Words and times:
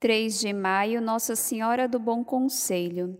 3 0.00 0.38
de 0.38 0.52
maio, 0.52 1.00
Nossa 1.00 1.34
Senhora 1.34 1.88
do 1.88 1.98
Bom 1.98 2.22
Conselho. 2.24 3.18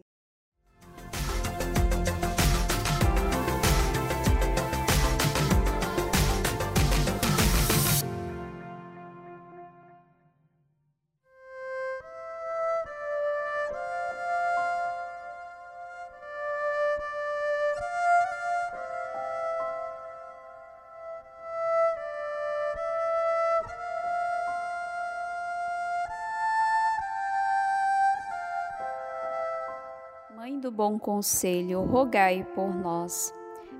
Mãe 30.48 30.58
do 30.58 30.70
Bom 30.70 30.98
Conselho, 30.98 31.82
rogai 31.82 32.42
por 32.54 32.74
nós. 32.74 33.34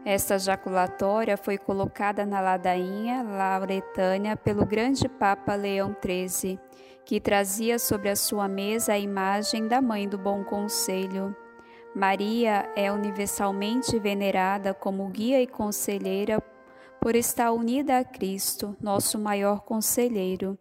Esta 0.05 0.39
jaculatória 0.39 1.35
foi 1.35 1.57
colocada 1.57 2.27
na 2.27 2.43
ladainha 2.43 3.23
lauretânia 3.23 4.37
pelo 4.37 4.67
grande 4.67 5.09
Papa 5.09 5.55
Leão 5.55 5.97
XIII, 5.99 6.61
que 7.07 7.19
trazia 7.23 7.79
sobre 7.79 8.11
a 8.11 8.17
sua 8.17 8.47
mesa 8.49 8.93
a 8.93 8.99
imagem 8.99 9.67
da 9.67 9.81
Mãe 9.81 10.07
do 10.07 10.19
Bom 10.19 10.45
Conselho. 10.45 11.35
Maria 11.97 12.71
é 12.77 12.93
universalmente 12.93 13.99
venerada 13.99 14.75
como 14.75 15.09
guia 15.09 15.41
e 15.41 15.47
conselheira 15.47 16.39
por 17.01 17.17
estar 17.17 17.51
unida 17.51 17.97
a 17.97 18.05
Cristo, 18.05 18.77
nosso 18.79 19.19
maior 19.19 19.63
conselheiro. 19.63 20.59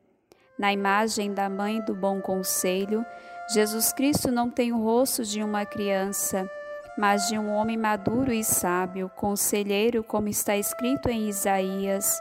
Na 0.58 0.74
imagem 0.74 1.34
da 1.34 1.48
Mãe 1.48 1.80
do 1.82 1.94
Bom 1.94 2.20
Conselho, 2.20 3.06
Jesus 3.54 3.94
Cristo 3.94 4.32
não 4.32 4.50
tem 4.50 4.74
o 4.74 4.84
rosto 4.84 5.24
de 5.24 5.44
uma 5.44 5.66
criança, 5.66 6.50
mas 6.98 7.28
de 7.28 7.38
um 7.38 7.52
homem 7.52 7.78
maduro 7.78 8.34
e 8.34 8.44
sábio, 8.44 9.10
conselheiro, 9.16 10.04
como 10.04 10.28
está 10.28 10.58
escrito 10.58 11.10
em 11.10 11.30
Isaías. 11.30 12.20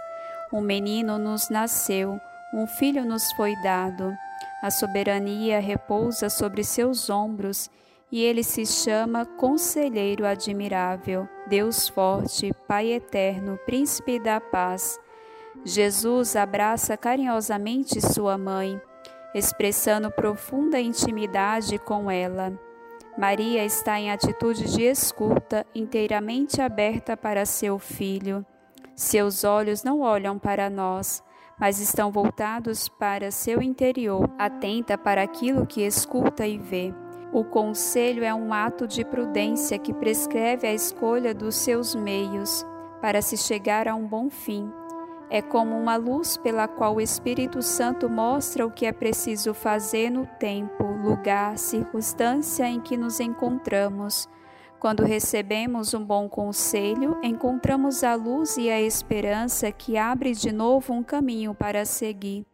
Um 0.53 0.61
menino 0.61 1.19
nos 1.19 1.49
nasceu, 1.49 2.21
um 2.53 2.67
filho 2.67 3.05
nos 3.05 3.33
foi 3.33 3.55
dado. 3.63 4.15
A 4.63 4.71
soberania 4.71 5.59
repousa 5.59 6.29
sobre 6.29 6.63
seus 6.63 7.09
ombros 7.09 7.71
e 8.13 8.23
ele 8.23 8.45
se 8.45 8.65
chama 8.67 9.25
Conselheiro 9.25 10.27
Admirável, 10.27 11.29
Deus 11.49 11.89
Forte, 11.89 12.53
Pai 12.69 12.93
Eterno, 12.93 13.59
Príncipe 13.65 14.21
da 14.21 14.41
Paz. 14.41 14.99
Jesus 15.67 16.37
abraça 16.37 16.97
carinhosamente 16.97 18.01
sua 18.01 18.39
mãe 18.39 18.81
expressando 19.37 20.11
profunda 20.11 20.81
intimidade 20.81 21.79
com 21.79 22.11
ela. 22.11 22.59
Maria 23.19 23.65
está 23.67 24.01
em 24.01 24.11
atitude 24.11 24.65
de 24.73 24.83
escuta, 24.83 25.67
inteiramente 25.75 26.63
aberta 26.63 27.19
para 27.19 27.45
seu 27.45 27.79
filho. 27.79 28.47
Seus 28.95 29.45
olhos 29.45 29.83
não 29.83 30.01
olham 30.01 30.39
para 30.39 30.71
nós, 30.71 31.23
mas 31.61 31.81
estão 31.81 32.11
voltados 32.11 32.89
para 32.89 33.31
seu 33.31 33.61
interior, 33.61 34.31
atenta 34.39 34.97
para 34.97 35.23
aquilo 35.23 35.67
que 35.67 35.83
escuta 35.83 36.47
e 36.47 36.57
vê. 36.57 36.95
O 37.31 37.45
conselho 37.45 38.25
é 38.25 38.33
um 38.33 38.55
ato 38.55 38.87
de 38.87 39.05
prudência 39.05 39.79
que 39.79 39.93
prescreve 39.93 40.67
a 40.67 40.73
escolha 40.73 41.35
dos 41.35 41.57
seus 41.57 41.95
meios 41.95 42.65
para 43.03 43.21
se 43.21 43.37
chegar 43.37 43.87
a 43.87 43.95
um 43.95 44.07
bom 44.07 44.31
fim 44.31 44.71
é 45.29 45.43
como 45.43 45.77
uma 45.77 45.97
luz 45.97 46.37
pela 46.37 46.69
qual 46.69 46.97
o 46.97 47.01
Espírito 47.01 47.61
Santo 47.63 48.09
mostra 48.09 48.67
o 48.67 48.71
que 48.71 48.87
é 48.87 48.93
preciso 48.93 49.53
fazer 49.53 50.11
no 50.11 50.27
tempo, 50.39 50.85
lugar, 50.85 51.59
circunstância 51.59 52.69
em 52.69 52.81
que 52.81 52.97
nos 52.97 53.21
encontramos. 53.21 54.29
Quando 54.79 55.03
recebemos 55.03 55.95
um 55.95 56.05
bom 56.05 56.29
conselho, 56.29 57.19
encontramos 57.23 58.05
a 58.05 58.15
luz 58.15 58.57
e 58.57 58.71
a 58.71 58.81
esperança 58.81 59.73
que 59.73 59.97
abre 59.97 60.33
de 60.33 60.53
novo 60.53 60.93
um 60.93 61.03
caminho 61.03 61.55
para 61.55 61.85
seguir. 61.85 62.47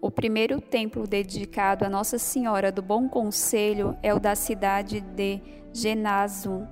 O 0.00 0.10
primeiro 0.10 0.60
templo 0.60 1.06
dedicado 1.06 1.84
a 1.84 1.88
Nossa 1.88 2.18
Senhora 2.18 2.70
do 2.70 2.82
Bom 2.82 3.08
Conselho 3.08 3.96
é 4.02 4.12
o 4.12 4.20
da 4.20 4.34
cidade 4.34 5.00
de 5.00 5.40
Genazo, 5.72 6.66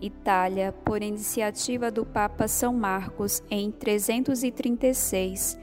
Itália, 0.00 0.72
por 0.84 1.00
iniciativa 1.00 1.90
do 1.90 2.04
Papa 2.04 2.48
São 2.48 2.74
Marcos 2.74 3.42
em 3.48 3.70
336. 3.70 5.58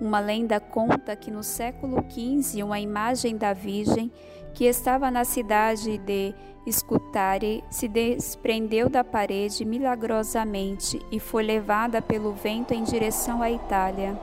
Uma 0.00 0.18
lenda 0.18 0.58
conta 0.58 1.14
que 1.14 1.30
no 1.30 1.42
século 1.42 2.04
XV 2.10 2.62
uma 2.64 2.80
imagem 2.80 3.36
da 3.36 3.52
Virgem 3.52 4.10
que 4.52 4.64
estava 4.64 5.10
na 5.10 5.24
cidade 5.24 5.96
de 5.98 6.34
Scutari 6.70 7.62
se 7.70 7.86
desprendeu 7.86 8.88
da 8.88 9.04
parede 9.04 9.64
milagrosamente 9.64 11.00
e 11.12 11.20
foi 11.20 11.44
levada 11.44 12.02
pelo 12.02 12.32
vento 12.32 12.74
em 12.74 12.82
direção 12.82 13.40
à 13.40 13.50
Itália. 13.50 14.18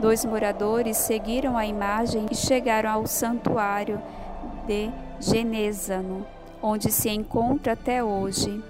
Dois 0.00 0.24
moradores 0.24 0.96
seguiram 0.96 1.56
a 1.56 1.66
imagem 1.66 2.26
e 2.30 2.34
chegaram 2.34 2.90
ao 2.90 3.06
santuário 3.06 4.00
de 4.64 4.90
Genésano, 5.18 6.24
onde 6.62 6.92
se 6.92 7.08
encontra 7.08 7.72
até 7.72 8.02
hoje. 8.02 8.62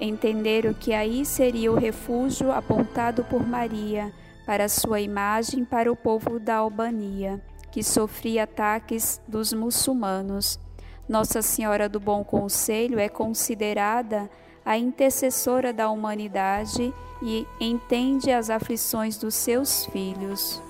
Entenderam 0.00 0.72
que 0.72 0.94
aí 0.94 1.26
seria 1.26 1.70
o 1.70 1.78
refúgio 1.78 2.50
apontado 2.50 3.24
por 3.24 3.46
Maria 3.46 4.10
para 4.46 4.70
sua 4.70 5.00
imagem 5.00 5.66
para 5.66 5.92
o 5.92 5.96
povo 5.96 6.40
da 6.40 6.56
Albania, 6.56 7.42
que 7.70 7.82
sofria 7.82 8.44
ataques 8.44 9.20
dos 9.28 9.52
muçulmanos. 9.52 10.58
Nossa 11.06 11.42
Senhora 11.42 11.90
do 11.90 12.00
Bom 12.00 12.24
Conselho 12.24 12.98
é 12.98 13.08
considerada 13.08 14.30
a 14.68 14.76
intercessora 14.76 15.72
da 15.72 15.88
humanidade 15.88 16.92
e 17.22 17.46
entende 17.58 18.30
as 18.30 18.50
aflições 18.50 19.16
dos 19.16 19.34
seus 19.34 19.86
filhos. 19.86 20.62